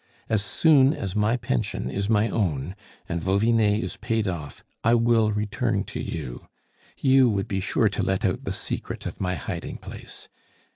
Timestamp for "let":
8.01-8.25